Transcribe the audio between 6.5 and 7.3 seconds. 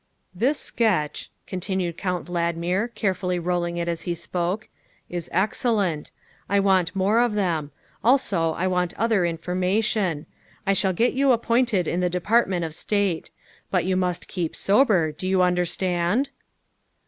want more